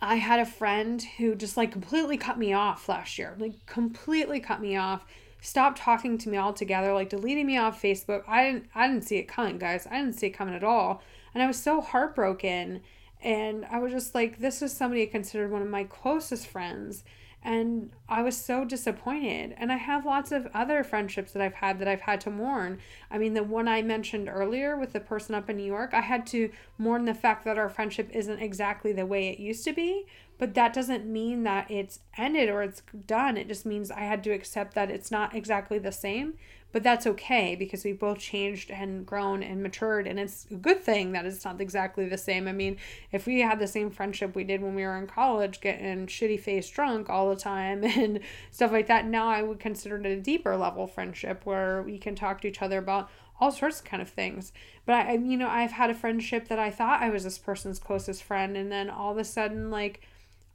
I 0.00 0.14
had 0.14 0.40
a 0.40 0.46
friend 0.46 1.02
who 1.18 1.34
just 1.34 1.56
like 1.56 1.72
completely 1.72 2.16
cut 2.16 2.38
me 2.38 2.54
off 2.54 2.88
last 2.88 3.18
year, 3.18 3.36
like 3.38 3.66
completely 3.66 4.40
cut 4.40 4.60
me 4.62 4.76
off, 4.76 5.04
stopped 5.42 5.78
talking 5.78 6.16
to 6.18 6.30
me 6.30 6.38
altogether, 6.38 6.94
like 6.94 7.10
deleting 7.10 7.46
me 7.46 7.58
off 7.58 7.82
Facebook. 7.82 8.22
I 8.26 8.44
didn't 8.44 8.66
I 8.74 8.88
didn't 8.88 9.04
see 9.04 9.18
it 9.18 9.28
coming, 9.28 9.58
guys. 9.58 9.86
I 9.90 9.96
didn't 10.00 10.14
see 10.14 10.28
it 10.28 10.30
coming 10.30 10.54
at 10.54 10.64
all. 10.64 11.02
And 11.34 11.42
I 11.42 11.46
was 11.46 11.60
so 11.60 11.82
heartbroken. 11.82 12.80
And 13.22 13.66
I 13.70 13.78
was 13.78 13.92
just 13.92 14.14
like, 14.14 14.38
this 14.38 14.62
is 14.62 14.72
somebody 14.72 15.02
I 15.02 15.06
considered 15.06 15.50
one 15.50 15.60
of 15.60 15.68
my 15.68 15.84
closest 15.84 16.46
friends 16.46 17.04
and 17.42 17.90
I 18.08 18.22
was 18.22 18.36
so 18.36 18.64
disappointed. 18.64 19.54
And 19.56 19.72
I 19.72 19.76
have 19.76 20.04
lots 20.04 20.30
of 20.30 20.48
other 20.52 20.84
friendships 20.84 21.32
that 21.32 21.42
I've 21.42 21.54
had 21.54 21.78
that 21.78 21.88
I've 21.88 22.02
had 22.02 22.20
to 22.22 22.30
mourn. 22.30 22.78
I 23.10 23.18
mean, 23.18 23.34
the 23.34 23.42
one 23.42 23.66
I 23.66 23.80
mentioned 23.82 24.28
earlier 24.28 24.76
with 24.76 24.92
the 24.92 25.00
person 25.00 25.34
up 25.34 25.48
in 25.48 25.56
New 25.56 25.64
York, 25.64 25.94
I 25.94 26.02
had 26.02 26.26
to 26.28 26.50
mourn 26.76 27.06
the 27.06 27.14
fact 27.14 27.44
that 27.44 27.58
our 27.58 27.70
friendship 27.70 28.10
isn't 28.12 28.40
exactly 28.40 28.92
the 28.92 29.06
way 29.06 29.28
it 29.28 29.38
used 29.38 29.64
to 29.64 29.72
be. 29.72 30.06
But 30.40 30.54
that 30.54 30.72
doesn't 30.72 31.04
mean 31.04 31.42
that 31.42 31.70
it's 31.70 32.00
ended 32.16 32.48
or 32.48 32.62
it's 32.62 32.82
done. 33.06 33.36
It 33.36 33.46
just 33.46 33.66
means 33.66 33.90
I 33.90 34.00
had 34.00 34.24
to 34.24 34.30
accept 34.30 34.74
that 34.74 34.90
it's 34.90 35.10
not 35.10 35.36
exactly 35.36 35.78
the 35.78 35.92
same. 35.92 36.32
But 36.72 36.82
that's 36.82 37.06
okay 37.06 37.56
because 37.56 37.84
we 37.84 37.92
both 37.92 38.20
changed 38.20 38.70
and 38.70 39.04
grown 39.04 39.42
and 39.42 39.62
matured. 39.62 40.06
And 40.06 40.18
it's 40.18 40.46
a 40.50 40.54
good 40.54 40.80
thing 40.80 41.12
that 41.12 41.26
it's 41.26 41.44
not 41.44 41.60
exactly 41.60 42.08
the 42.08 42.16
same. 42.16 42.48
I 42.48 42.52
mean, 42.52 42.78
if 43.12 43.26
we 43.26 43.40
had 43.40 43.58
the 43.58 43.66
same 43.66 43.90
friendship 43.90 44.34
we 44.34 44.44
did 44.44 44.62
when 44.62 44.74
we 44.74 44.82
were 44.82 44.96
in 44.96 45.08
college, 45.08 45.60
getting 45.60 46.06
shitty 46.06 46.40
face 46.40 46.70
drunk 46.70 47.10
all 47.10 47.28
the 47.28 47.36
time 47.36 47.84
and 47.98 48.20
stuff 48.50 48.72
like 48.72 48.86
that, 48.86 49.04
now 49.04 49.28
I 49.28 49.42
would 49.42 49.60
consider 49.60 49.98
it 49.98 50.06
a 50.06 50.16
deeper 50.16 50.56
level 50.56 50.86
friendship 50.86 51.44
where 51.44 51.82
we 51.82 51.98
can 51.98 52.14
talk 52.14 52.40
to 52.40 52.48
each 52.48 52.62
other 52.62 52.78
about 52.78 53.10
all 53.38 53.52
sorts 53.52 53.80
of 53.80 53.84
kind 53.84 54.00
of 54.00 54.08
things. 54.08 54.54
But 54.86 54.94
I, 54.94 55.12
you 55.16 55.36
know, 55.36 55.48
I've 55.48 55.72
had 55.72 55.90
a 55.90 55.94
friendship 55.94 56.48
that 56.48 56.58
I 56.58 56.70
thought 56.70 57.02
I 57.02 57.10
was 57.10 57.24
this 57.24 57.38
person's 57.38 57.78
closest 57.78 58.22
friend, 58.22 58.56
and 58.56 58.72
then 58.72 58.88
all 58.88 59.12
of 59.12 59.18
a 59.18 59.24
sudden, 59.24 59.70
like, 59.70 60.00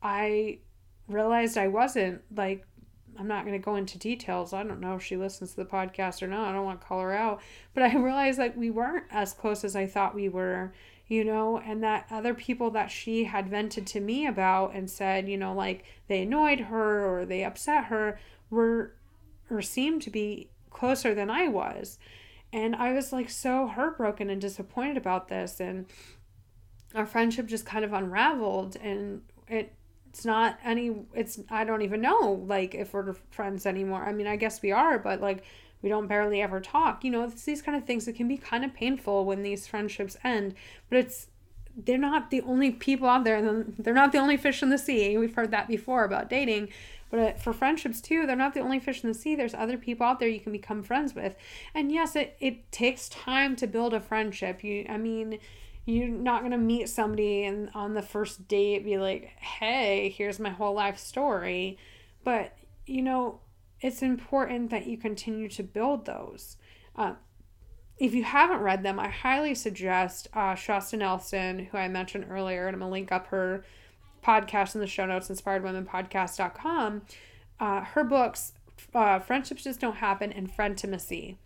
I 0.05 0.59
realized 1.07 1.57
I 1.57 1.67
wasn't. 1.67 2.21
Like, 2.35 2.63
I'm 3.17 3.27
not 3.27 3.43
going 3.43 3.59
to 3.59 3.65
go 3.65 3.75
into 3.75 3.97
details. 3.97 4.53
I 4.53 4.61
don't 4.61 4.79
know 4.79 4.95
if 4.95 5.03
she 5.03 5.17
listens 5.17 5.51
to 5.51 5.57
the 5.57 5.65
podcast 5.65 6.21
or 6.21 6.27
not. 6.27 6.47
I 6.47 6.51
don't 6.51 6.63
want 6.63 6.79
to 6.79 6.87
call 6.87 7.01
her 7.01 7.13
out. 7.13 7.41
But 7.73 7.83
I 7.83 7.95
realized 7.97 8.37
that 8.37 8.55
we 8.55 8.69
weren't 8.69 9.05
as 9.09 9.33
close 9.33 9.63
as 9.63 9.75
I 9.75 9.87
thought 9.87 10.13
we 10.13 10.29
were. 10.29 10.73
you 11.07 11.23
know, 11.23 11.59
and 11.59 11.83
that 11.83 12.07
other 12.09 12.33
people 12.33 12.71
that 12.71 12.89
she 12.89 13.25
had 13.25 13.47
vented 13.49 13.85
to 13.85 13.99
me 13.99 14.25
about 14.25 14.73
and 14.73 14.89
said, 14.89 15.29
you 15.29 15.37
know, 15.37 15.53
like 15.53 15.83
they 16.07 16.21
annoyed 16.23 16.59
her 16.59 17.05
or 17.05 17.25
they 17.25 17.43
upset 17.43 17.85
her 17.85 18.19
were 18.49 18.93
or 19.49 19.61
seemed 19.61 20.01
to 20.03 20.09
be 20.09 20.49
closer 20.69 21.13
than 21.13 21.29
I 21.29 21.47
was. 21.47 21.99
And 22.51 22.75
I 22.75 22.93
was 22.93 23.11
like 23.11 23.29
so 23.29 23.67
heartbroken 23.67 24.29
and 24.29 24.41
disappointed 24.41 24.97
about 24.97 25.27
this 25.27 25.59
and 25.59 25.85
our 26.95 27.05
friendship 27.05 27.45
just 27.47 27.65
kind 27.65 27.85
of 27.85 27.93
unraveled 27.93 28.75
and 28.77 29.21
it 29.47 29.73
it's 30.15 30.23
not 30.23 30.57
any 30.63 30.95
it's 31.13 31.41
I 31.49 31.65
don't 31.65 31.81
even 31.81 31.99
know 31.99 32.45
like 32.47 32.73
if 32.73 32.93
we're 32.93 33.15
friends 33.31 33.65
anymore. 33.65 34.05
I 34.05 34.13
mean, 34.13 34.27
I 34.27 34.37
guess 34.37 34.61
we 34.61 34.71
are, 34.71 34.97
but 34.97 35.19
like 35.19 35.43
we 35.81 35.89
don't 35.89 36.07
barely 36.07 36.41
ever 36.41 36.61
talk. 36.61 37.03
You 37.03 37.11
know, 37.11 37.23
it's 37.25 37.43
these 37.43 37.61
kind 37.61 37.77
of 37.77 37.83
things 37.83 38.05
that 38.05 38.15
can 38.15 38.29
be 38.29 38.37
kind 38.37 38.63
of 38.63 38.73
painful 38.73 39.25
when 39.25 39.43
these 39.43 39.67
friendships 39.67 40.15
end, 40.23 40.55
but 40.89 40.99
it's 40.99 41.27
they're 41.75 41.97
not 41.97 42.31
the 42.31 42.39
only 42.43 42.71
people 42.71 43.09
out 43.09 43.25
there 43.25 43.41
they're 43.77 43.93
not 43.93 44.13
the 44.13 44.17
only 44.17 44.37
fish 44.37 44.63
in 44.63 44.69
the 44.69 44.77
sea. 44.77 45.17
We've 45.17 45.35
heard 45.35 45.51
that 45.51 45.67
before 45.67 46.05
about 46.05 46.29
dating. 46.29 46.69
But 47.09 47.19
uh, 47.19 47.33
for 47.33 47.51
friendships 47.51 47.99
too, 47.99 48.25
they're 48.25 48.37
not 48.37 48.53
the 48.53 48.61
only 48.61 48.79
fish 48.79 49.03
in 49.03 49.09
the 49.09 49.13
sea. 49.13 49.35
There's 49.35 49.53
other 49.53 49.77
people 49.77 50.07
out 50.07 50.21
there 50.21 50.29
you 50.29 50.39
can 50.39 50.53
become 50.53 50.81
friends 50.81 51.13
with. 51.13 51.35
And 51.73 51.91
yes, 51.91 52.15
it, 52.15 52.37
it 52.39 52.71
takes 52.71 53.09
time 53.09 53.57
to 53.57 53.67
build 53.67 53.93
a 53.93 53.99
friendship. 53.99 54.63
You 54.63 54.85
I 54.87 54.95
mean, 54.95 55.39
you're 55.85 56.07
not 56.07 56.41
gonna 56.41 56.57
meet 56.57 56.89
somebody 56.89 57.43
and 57.43 57.69
on 57.73 57.93
the 57.93 58.01
first 58.01 58.47
date 58.47 58.83
be 58.83 58.97
like, 58.97 59.31
hey, 59.37 60.09
here's 60.09 60.39
my 60.39 60.49
whole 60.49 60.73
life 60.73 60.97
story. 60.97 61.77
But 62.23 62.57
you 62.85 63.01
know, 63.01 63.39
it's 63.81 64.01
important 64.01 64.71
that 64.71 64.87
you 64.87 64.97
continue 64.97 65.49
to 65.49 65.63
build 65.63 66.05
those. 66.05 66.57
Uh, 66.95 67.13
if 67.97 68.13
you 68.13 68.23
haven't 68.23 68.59
read 68.59 68.83
them, 68.83 68.99
I 68.99 69.07
highly 69.07 69.55
suggest 69.55 70.27
uh, 70.33 70.55
Shasta 70.55 70.97
Nelson, 70.97 71.67
who 71.71 71.77
I 71.77 71.87
mentioned 71.87 72.25
earlier, 72.29 72.67
and 72.67 72.75
I'm 72.75 72.81
gonna 72.81 72.91
link 72.91 73.11
up 73.11 73.27
her 73.27 73.63
podcast 74.23 74.75
in 74.75 74.81
the 74.81 74.87
show 74.87 75.05
notes, 75.05 75.29
inspiredwomenpodcast.com. 75.29 77.03
Uh, 77.59 77.81
her 77.81 78.03
books, 78.03 78.53
uh, 78.93 79.19
Friendships 79.19 79.63
Just 79.63 79.79
Don't 79.79 79.95
Happen 79.95 80.31
and 80.33 80.51
Frientimacy. 80.51 81.37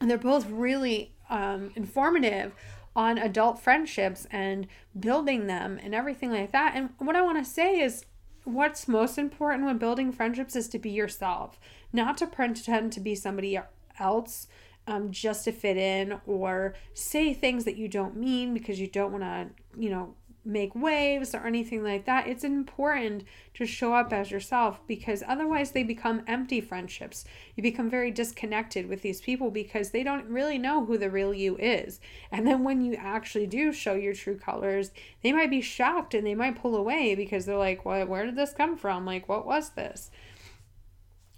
And 0.00 0.08
they're 0.08 0.16
both 0.16 0.48
really 0.48 1.12
um, 1.28 1.70
informative 1.74 2.52
on 2.96 3.18
adult 3.18 3.60
friendships 3.60 4.26
and 4.30 4.66
building 4.98 5.46
them 5.46 5.78
and 5.82 5.94
everything 5.94 6.30
like 6.30 6.52
that. 6.52 6.72
And 6.74 6.90
what 6.98 7.16
I 7.16 7.22
want 7.22 7.38
to 7.38 7.50
say 7.50 7.80
is 7.80 8.04
what's 8.44 8.88
most 8.88 9.18
important 9.18 9.64
when 9.64 9.78
building 9.78 10.12
friendships 10.12 10.56
is 10.56 10.68
to 10.68 10.78
be 10.78 10.90
yourself, 10.90 11.60
not 11.92 12.16
to 12.18 12.26
pretend 12.26 12.92
to 12.92 13.00
be 13.00 13.14
somebody 13.14 13.58
else 13.98 14.48
um, 14.86 15.10
just 15.10 15.44
to 15.44 15.52
fit 15.52 15.76
in 15.76 16.18
or 16.26 16.74
say 16.94 17.34
things 17.34 17.64
that 17.64 17.76
you 17.76 17.88
don't 17.88 18.16
mean 18.16 18.54
because 18.54 18.80
you 18.80 18.86
don't 18.86 19.12
want 19.12 19.24
to, 19.24 19.48
you 19.78 19.90
know, 19.90 20.14
make 20.44 20.74
waves 20.74 21.34
or 21.34 21.46
anything 21.46 21.82
like 21.82 22.06
that. 22.06 22.26
It's 22.26 22.44
important 22.44 23.24
to 23.54 23.66
show 23.66 23.94
up 23.94 24.12
as 24.12 24.30
yourself 24.30 24.80
because 24.86 25.22
otherwise 25.26 25.72
they 25.72 25.82
become 25.82 26.22
empty 26.26 26.60
friendships. 26.60 27.24
You 27.54 27.62
become 27.62 27.90
very 27.90 28.10
disconnected 28.10 28.88
with 28.88 29.02
these 29.02 29.20
people 29.20 29.50
because 29.50 29.90
they 29.90 30.02
don't 30.02 30.26
really 30.26 30.58
know 30.58 30.84
who 30.84 30.96
the 30.96 31.10
real 31.10 31.34
you 31.34 31.56
is. 31.58 32.00
And 32.32 32.46
then 32.46 32.64
when 32.64 32.80
you 32.80 32.94
actually 32.94 33.46
do 33.46 33.72
show 33.72 33.94
your 33.94 34.14
true 34.14 34.38
colors, 34.38 34.90
they 35.22 35.32
might 35.32 35.50
be 35.50 35.60
shocked 35.60 36.14
and 36.14 36.26
they 36.26 36.34
might 36.34 36.60
pull 36.60 36.76
away 36.76 37.14
because 37.14 37.44
they're 37.44 37.56
like, 37.56 37.84
"What? 37.84 38.08
Where 38.08 38.24
did 38.24 38.36
this 38.36 38.52
come 38.52 38.76
from? 38.76 39.04
Like, 39.04 39.28
what 39.28 39.46
was 39.46 39.70
this?" 39.70 40.10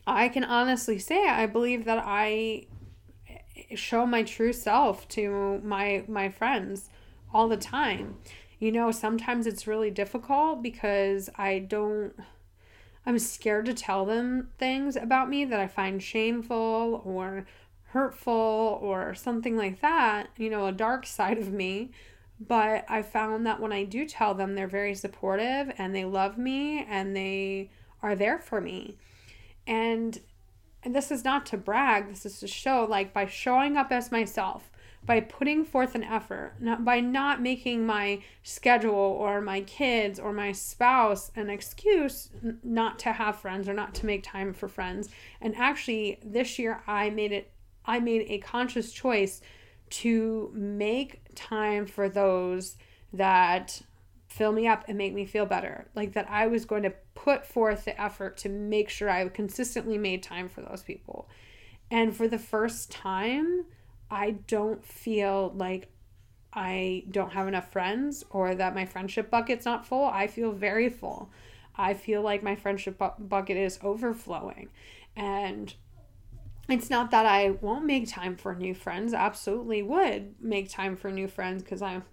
I 0.06 0.28
can 0.28 0.44
honestly 0.44 0.98
say 0.98 1.28
I 1.28 1.46
believe 1.46 1.84
that 1.84 2.02
I 2.04 2.66
show 3.74 4.06
my 4.06 4.22
true 4.22 4.52
self 4.52 5.06
to 5.08 5.60
my 5.62 6.04
my 6.08 6.28
friends 6.28 6.90
all 7.32 7.48
the 7.48 7.56
time 7.56 8.16
you 8.60 8.70
know, 8.70 8.92
sometimes 8.92 9.46
it's 9.46 9.66
really 9.66 9.90
difficult 9.90 10.62
because 10.62 11.30
I 11.36 11.60
don't, 11.60 12.12
I'm 13.06 13.18
scared 13.18 13.64
to 13.66 13.74
tell 13.74 14.04
them 14.04 14.50
things 14.58 14.96
about 14.96 15.30
me 15.30 15.46
that 15.46 15.58
I 15.58 15.66
find 15.66 16.02
shameful 16.02 17.02
or 17.04 17.46
hurtful 17.86 18.78
or 18.82 19.14
something 19.14 19.56
like 19.56 19.80
that, 19.80 20.28
you 20.36 20.50
know, 20.50 20.66
a 20.66 20.72
dark 20.72 21.06
side 21.06 21.38
of 21.38 21.52
me. 21.52 21.90
But 22.38 22.84
I 22.88 23.02
found 23.02 23.46
that 23.46 23.60
when 23.60 23.72
I 23.72 23.84
do 23.84 24.06
tell 24.06 24.34
them, 24.34 24.54
they're 24.54 24.66
very 24.66 24.94
supportive 24.94 25.72
and 25.76 25.94
they 25.94 26.04
love 26.04 26.38
me 26.38 26.84
and 26.88 27.16
they 27.16 27.70
are 28.02 28.14
there 28.14 28.38
for 28.38 28.60
me. 28.60 28.96
And 29.66 30.20
and 30.82 30.94
this 30.94 31.10
is 31.10 31.24
not 31.24 31.44
to 31.46 31.58
brag, 31.58 32.08
this 32.08 32.24
is 32.24 32.40
to 32.40 32.46
show 32.46 32.86
like 32.88 33.12
by 33.12 33.26
showing 33.26 33.76
up 33.76 33.92
as 33.92 34.10
myself, 34.10 34.69
by 35.04 35.20
putting 35.20 35.64
forth 35.64 35.94
an 35.94 36.04
effort, 36.04 36.54
not 36.60 36.84
by 36.84 37.00
not 37.00 37.40
making 37.40 37.86
my 37.86 38.22
schedule 38.42 38.94
or 38.94 39.40
my 39.40 39.62
kids 39.62 40.20
or 40.20 40.32
my 40.32 40.52
spouse 40.52 41.32
an 41.34 41.48
excuse 41.48 42.28
not 42.62 42.98
to 42.98 43.12
have 43.12 43.36
friends 43.36 43.68
or 43.68 43.74
not 43.74 43.94
to 43.94 44.06
make 44.06 44.22
time 44.22 44.52
for 44.52 44.68
friends. 44.68 45.08
And 45.40 45.56
actually 45.56 46.18
this 46.22 46.58
year 46.58 46.82
I 46.86 47.10
made 47.10 47.32
it 47.32 47.50
I 47.84 47.98
made 47.98 48.26
a 48.28 48.38
conscious 48.38 48.92
choice 48.92 49.40
to 49.90 50.52
make 50.54 51.22
time 51.34 51.86
for 51.86 52.08
those 52.08 52.76
that 53.12 53.82
fill 54.28 54.52
me 54.52 54.68
up 54.68 54.84
and 54.86 54.96
make 54.96 55.12
me 55.12 55.24
feel 55.24 55.46
better. 55.46 55.88
Like 55.94 56.12
that 56.12 56.30
I 56.30 56.46
was 56.46 56.64
going 56.64 56.84
to 56.84 56.92
put 57.14 57.44
forth 57.44 57.84
the 57.84 58.00
effort 58.00 58.36
to 58.38 58.48
make 58.48 58.88
sure 58.88 59.10
I 59.10 59.26
consistently 59.28 59.98
made 59.98 60.22
time 60.22 60.48
for 60.48 60.60
those 60.60 60.82
people. 60.82 61.28
And 61.90 62.14
for 62.14 62.28
the 62.28 62.38
first 62.38 62.92
time, 62.92 63.64
I 64.10 64.32
don't 64.46 64.84
feel 64.84 65.52
like 65.56 65.88
I 66.52 67.04
don't 67.10 67.32
have 67.32 67.46
enough 67.46 67.70
friends 67.70 68.24
or 68.30 68.54
that 68.54 68.74
my 68.74 68.84
friendship 68.84 69.30
bucket's 69.30 69.64
not 69.64 69.86
full. 69.86 70.04
I 70.04 70.26
feel 70.26 70.52
very 70.52 70.88
full. 70.88 71.30
I 71.76 71.94
feel 71.94 72.22
like 72.22 72.42
my 72.42 72.56
friendship 72.56 72.98
bu- 72.98 73.22
bucket 73.22 73.56
is 73.56 73.78
overflowing. 73.82 74.70
And 75.16 75.72
it's 76.68 76.90
not 76.90 77.10
that 77.12 77.26
I 77.26 77.50
won't 77.50 77.84
make 77.84 78.08
time 78.08 78.36
for 78.36 78.54
new 78.54 78.74
friends. 78.74 79.14
Absolutely 79.14 79.82
would 79.82 80.34
make 80.40 80.70
time 80.70 80.96
for 80.96 81.10
new 81.10 81.28
friends 81.28 81.62
because 81.62 81.82
I'm 81.82 82.04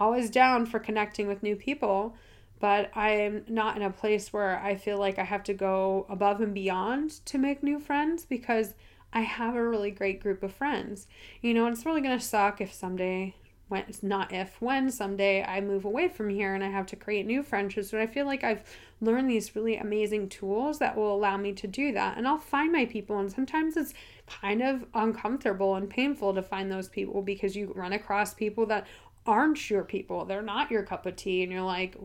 always 0.00 0.30
down 0.30 0.66
for 0.66 0.78
connecting 0.78 1.28
with 1.28 1.42
new 1.42 1.56
people. 1.56 2.16
But 2.60 2.96
I'm 2.96 3.44
not 3.46 3.76
in 3.76 3.82
a 3.82 3.90
place 3.90 4.32
where 4.32 4.58
I 4.58 4.74
feel 4.74 4.98
like 4.98 5.18
I 5.20 5.24
have 5.24 5.44
to 5.44 5.54
go 5.54 6.06
above 6.08 6.40
and 6.40 6.52
beyond 6.52 7.24
to 7.26 7.38
make 7.38 7.62
new 7.62 7.78
friends 7.78 8.24
because 8.24 8.74
I 9.18 9.22
have 9.22 9.56
a 9.56 9.68
really 9.68 9.90
great 9.90 10.20
group 10.20 10.44
of 10.44 10.52
friends. 10.52 11.08
You 11.42 11.52
know, 11.52 11.66
it's 11.66 11.84
really 11.84 12.00
going 12.00 12.16
to 12.16 12.24
suck 12.24 12.60
if 12.60 12.72
someday, 12.72 13.34
when 13.66 13.82
not 14.00 14.32
if, 14.32 14.62
when 14.62 14.92
someday 14.92 15.42
I 15.42 15.60
move 15.60 15.84
away 15.84 16.06
from 16.06 16.28
here 16.28 16.54
and 16.54 16.62
I 16.62 16.68
have 16.68 16.86
to 16.86 16.96
create 16.96 17.26
new 17.26 17.42
friendships. 17.42 17.90
But 17.90 17.98
I 17.98 18.06
feel 18.06 18.26
like 18.26 18.44
I've 18.44 18.62
learned 19.00 19.28
these 19.28 19.56
really 19.56 19.76
amazing 19.76 20.28
tools 20.28 20.78
that 20.78 20.96
will 20.96 21.12
allow 21.12 21.36
me 21.36 21.52
to 21.54 21.66
do 21.66 21.90
that. 21.94 22.16
And 22.16 22.28
I'll 22.28 22.38
find 22.38 22.70
my 22.70 22.84
people. 22.84 23.18
And 23.18 23.28
sometimes 23.28 23.76
it's 23.76 23.92
kind 24.28 24.62
of 24.62 24.84
uncomfortable 24.94 25.74
and 25.74 25.90
painful 25.90 26.32
to 26.34 26.42
find 26.42 26.70
those 26.70 26.88
people 26.88 27.20
because 27.20 27.56
you 27.56 27.72
run 27.74 27.94
across 27.94 28.34
people 28.34 28.66
that 28.66 28.86
aren't 29.26 29.68
your 29.68 29.82
people. 29.82 30.26
They're 30.26 30.42
not 30.42 30.70
your 30.70 30.84
cup 30.84 31.06
of 31.06 31.16
tea. 31.16 31.42
And 31.42 31.50
you're 31.50 31.62
like, 31.62 31.96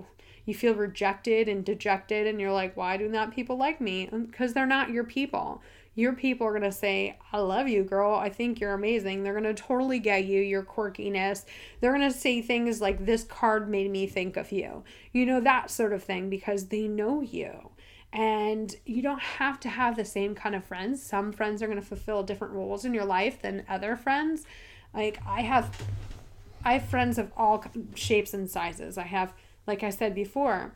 you 0.46 0.56
feel 0.56 0.74
rejected 0.74 1.48
and 1.48 1.64
dejected. 1.64 2.26
And 2.26 2.42
you're 2.42 2.52
like, 2.52 2.76
why 2.76 2.98
do 2.98 3.08
not 3.08 3.36
people 3.36 3.56
like 3.56 3.80
me? 3.80 4.10
Um, 4.12 4.26
because 4.26 4.56
they're 4.56 4.66
not 4.66 4.90
your 4.90 5.04
people 5.04 5.62
your 5.96 6.14
people 6.14 6.48
are 6.48 6.52
going 6.52 6.64
to 6.64 6.72
say, 6.72 7.18
I 7.32 7.38
love 7.40 7.68
you, 7.68 7.84
girl. 7.84 8.16
I 8.16 8.30
think 8.30 8.60
you're 8.60 8.74
amazing. 8.74 9.24
They're 9.24 9.40
going 9.40 9.56
to 9.56 9.62
totally 9.62 10.00
get 10.00 10.26
you, 10.26 10.42
your 10.42 10.64
quirkiness. 10.64 11.46
They're 11.80 11.96
going 11.96 12.10
to 12.10 12.18
say 12.18 12.42
things 12.42 12.82
like, 12.82 13.06
This 13.06 13.24
card 13.24 13.70
made 13.70 13.92
me 13.92 14.08
think 14.08 14.36
of 14.36 14.52
you. 14.52 14.84
You 15.12 15.26
know, 15.26 15.40
that 15.42 15.70
sort 15.70 15.94
of 15.94 16.04
thing 16.04 16.30
because 16.30 16.68
they 16.68 16.88
know 16.88 17.22
you. 17.22 17.70
And 18.12 18.76
you 18.86 19.02
don't 19.02 19.22
have 19.22 19.60
to 19.62 19.70
have 19.70 19.96
the 19.96 20.06
same 20.06 20.36
kind 20.36 20.56
of 20.56 20.64
friends. 20.64 21.02
Some 21.02 21.32
friends 21.32 21.62
are 21.62 21.68
going 21.68 21.80
to 21.80 21.86
fulfill 21.86 22.24
different 22.24 22.54
roles 22.54 22.86
in 22.86 22.94
your 22.94 23.06
life 23.06 23.42
than 23.42 23.66
other 23.68 23.96
friends. 23.96 24.46
Like, 24.94 25.20
I 25.26 25.42
have. 25.42 25.76
I 26.66 26.74
have 26.74 26.86
friends 26.86 27.18
of 27.18 27.30
all 27.36 27.66
shapes 27.94 28.34
and 28.34 28.50
sizes. 28.50 28.98
I 28.98 29.04
have, 29.04 29.34
like 29.68 29.84
I 29.84 29.90
said 29.90 30.16
before, 30.16 30.74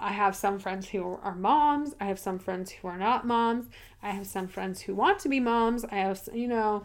I 0.00 0.12
have 0.12 0.34
some 0.34 0.58
friends 0.58 0.88
who 0.88 1.18
are 1.22 1.34
moms. 1.34 1.94
I 2.00 2.06
have 2.06 2.18
some 2.18 2.38
friends 2.38 2.70
who 2.70 2.88
are 2.88 2.98
not 2.98 3.26
moms. 3.26 3.66
I 4.02 4.10
have 4.10 4.26
some 4.26 4.48
friends 4.48 4.80
who 4.80 4.94
want 4.94 5.18
to 5.20 5.28
be 5.28 5.40
moms. 5.40 5.84
I 5.84 5.96
have, 5.96 6.28
you 6.32 6.48
know, 6.48 6.84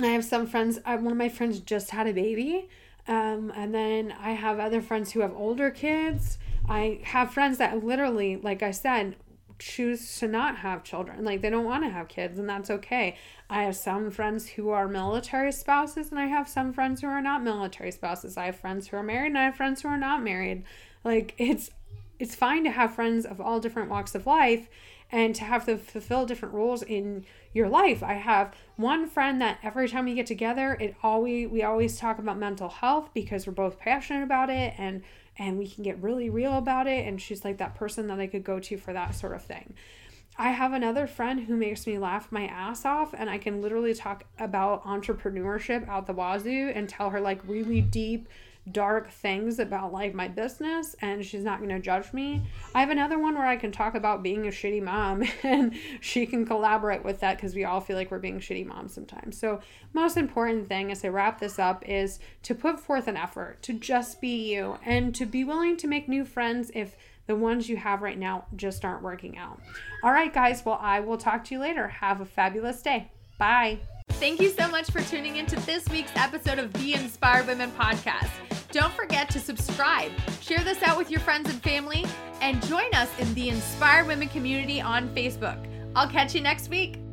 I 0.00 0.08
have 0.08 0.24
some 0.24 0.46
friends. 0.46 0.80
I, 0.84 0.96
one 0.96 1.12
of 1.12 1.18
my 1.18 1.28
friends 1.28 1.60
just 1.60 1.90
had 1.90 2.06
a 2.06 2.12
baby. 2.12 2.68
Um, 3.06 3.52
and 3.54 3.74
then 3.74 4.14
I 4.18 4.32
have 4.32 4.58
other 4.58 4.82
friends 4.82 5.12
who 5.12 5.20
have 5.20 5.34
older 5.36 5.70
kids. 5.70 6.38
I 6.68 7.00
have 7.04 7.32
friends 7.32 7.58
that 7.58 7.84
literally, 7.84 8.36
like 8.36 8.62
I 8.62 8.70
said, 8.70 9.16
choose 9.58 10.18
to 10.18 10.26
not 10.26 10.58
have 10.58 10.82
children. 10.82 11.24
Like 11.24 11.42
they 11.42 11.50
don't 11.50 11.64
want 11.64 11.84
to 11.84 11.90
have 11.90 12.08
kids, 12.08 12.38
and 12.38 12.48
that's 12.48 12.70
okay. 12.70 13.16
I 13.48 13.64
have 13.64 13.76
some 13.76 14.10
friends 14.10 14.48
who 14.48 14.70
are 14.70 14.88
military 14.88 15.52
spouses, 15.52 16.10
and 16.10 16.18
I 16.18 16.26
have 16.26 16.48
some 16.48 16.72
friends 16.72 17.00
who 17.02 17.06
are 17.06 17.20
not 17.20 17.42
military 17.42 17.92
spouses. 17.92 18.36
I 18.36 18.46
have 18.46 18.56
friends 18.56 18.88
who 18.88 18.96
are 18.96 19.02
married, 19.02 19.28
and 19.28 19.38
I 19.38 19.44
have 19.44 19.56
friends 19.56 19.82
who 19.82 19.88
are 19.88 19.98
not 19.98 20.22
married. 20.22 20.64
Like 21.04 21.34
it's 21.38 21.70
it's 22.18 22.34
fine 22.34 22.64
to 22.64 22.70
have 22.70 22.94
friends 22.94 23.24
of 23.26 23.40
all 23.40 23.60
different 23.60 23.90
walks 23.90 24.14
of 24.14 24.26
life 24.26 24.68
and 25.10 25.34
to 25.34 25.44
have 25.44 25.66
to 25.66 25.76
fulfill 25.76 26.26
different 26.26 26.54
roles 26.54 26.82
in 26.82 27.24
your 27.52 27.68
life. 27.68 28.02
I 28.02 28.14
have 28.14 28.54
one 28.76 29.06
friend 29.06 29.40
that 29.40 29.58
every 29.62 29.88
time 29.88 30.06
we 30.06 30.14
get 30.14 30.26
together, 30.26 30.76
it 30.80 30.96
always 31.02 31.48
we 31.48 31.62
always 31.62 31.98
talk 31.98 32.18
about 32.18 32.38
mental 32.38 32.68
health 32.68 33.10
because 33.14 33.46
we're 33.46 33.52
both 33.52 33.78
passionate 33.78 34.22
about 34.22 34.50
it 34.50 34.74
and 34.78 35.02
and 35.36 35.58
we 35.58 35.68
can 35.68 35.82
get 35.82 36.00
really 36.02 36.30
real 36.30 36.56
about 36.56 36.86
it 36.86 37.06
and 37.06 37.20
she's 37.20 37.44
like 37.44 37.58
that 37.58 37.74
person 37.74 38.06
that 38.06 38.20
I 38.20 38.26
could 38.26 38.44
go 38.44 38.60
to 38.60 38.76
for 38.76 38.92
that 38.92 39.14
sort 39.14 39.34
of 39.34 39.42
thing. 39.42 39.74
I 40.36 40.50
have 40.50 40.72
another 40.72 41.06
friend 41.06 41.44
who 41.44 41.56
makes 41.56 41.86
me 41.86 41.96
laugh 41.96 42.32
my 42.32 42.46
ass 42.46 42.84
off, 42.84 43.14
and 43.16 43.30
I 43.30 43.38
can 43.38 43.62
literally 43.62 43.94
talk 43.94 44.24
about 44.38 44.84
entrepreneurship 44.84 45.88
out 45.88 46.06
the 46.06 46.12
wazoo 46.12 46.72
and 46.74 46.88
tell 46.88 47.10
her 47.10 47.20
like 47.20 47.40
really 47.46 47.80
deep, 47.80 48.28
dark 48.72 49.10
things 49.10 49.58
about 49.58 49.92
like 49.92 50.14
my 50.14 50.26
business 50.26 50.96
and 51.02 51.24
she's 51.24 51.44
not 51.44 51.58
going 51.58 51.70
to 51.70 51.78
judge 51.78 52.12
me. 52.12 52.42
I 52.74 52.80
have 52.80 52.90
another 52.90 53.18
one 53.18 53.34
where 53.34 53.46
I 53.46 53.56
can 53.56 53.70
talk 53.70 53.94
about 53.94 54.22
being 54.22 54.46
a 54.46 54.50
shitty 54.50 54.82
mom 54.82 55.22
and 55.42 55.74
she 56.00 56.26
can 56.26 56.46
collaborate 56.46 57.04
with 57.04 57.20
that 57.20 57.36
because 57.36 57.54
we 57.54 57.64
all 57.64 57.80
feel 57.80 57.96
like 57.96 58.10
we're 58.10 58.18
being 58.18 58.40
shitty 58.40 58.64
moms 58.64 58.94
sometimes. 58.94 59.38
So, 59.38 59.60
most 59.92 60.16
important 60.16 60.68
thing 60.68 60.90
as 60.90 61.04
I 61.04 61.08
wrap 61.08 61.38
this 61.38 61.58
up 61.58 61.86
is 61.86 62.18
to 62.44 62.54
put 62.54 62.80
forth 62.80 63.06
an 63.06 63.16
effort 63.16 63.62
to 63.62 63.74
just 63.74 64.20
be 64.20 64.52
you 64.52 64.78
and 64.84 65.14
to 65.14 65.26
be 65.26 65.44
willing 65.44 65.76
to 65.78 65.86
make 65.86 66.08
new 66.08 66.24
friends 66.24 66.70
if 66.74 66.96
the 67.26 67.36
ones 67.36 67.68
you 67.68 67.76
have 67.76 68.02
right 68.02 68.18
now 68.18 68.46
just 68.56 68.84
aren't 68.84 69.02
working 69.02 69.38
out. 69.38 69.60
All 70.02 70.12
right, 70.12 70.32
guys. 70.32 70.64
Well, 70.64 70.78
I 70.80 71.00
will 71.00 71.16
talk 71.16 71.44
to 71.44 71.54
you 71.54 71.60
later. 71.60 71.88
Have 71.88 72.20
a 72.20 72.26
fabulous 72.26 72.82
day. 72.82 73.10
Bye. 73.38 73.78
Thank 74.08 74.40
you 74.40 74.50
so 74.50 74.68
much 74.68 74.90
for 74.90 75.02
tuning 75.02 75.36
into 75.36 75.56
this 75.60 75.88
week's 75.88 76.12
episode 76.14 76.58
of 76.58 76.72
the 76.74 76.94
Inspired 76.94 77.46
Women 77.46 77.70
podcast. 77.72 78.30
Don't 78.70 78.92
forget 78.94 79.28
to 79.30 79.40
subscribe, 79.40 80.10
share 80.40 80.60
this 80.60 80.82
out 80.82 80.96
with 80.96 81.10
your 81.10 81.20
friends 81.20 81.50
and 81.50 81.62
family, 81.62 82.04
and 82.40 82.62
join 82.66 82.92
us 82.94 83.08
in 83.18 83.32
the 83.34 83.48
Inspired 83.48 84.06
Women 84.06 84.28
community 84.28 84.80
on 84.80 85.08
Facebook. 85.14 85.66
I'll 85.94 86.08
catch 86.08 86.34
you 86.34 86.40
next 86.40 86.70
week. 86.70 87.03